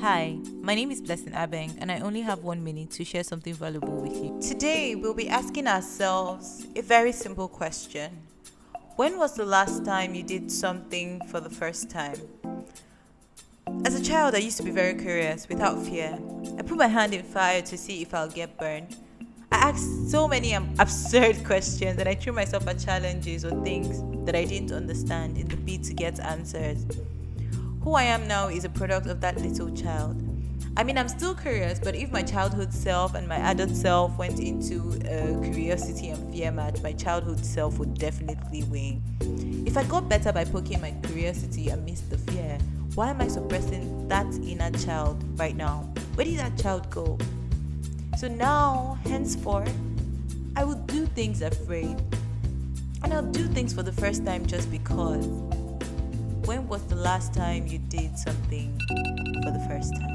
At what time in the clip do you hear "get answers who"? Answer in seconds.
25.94-27.94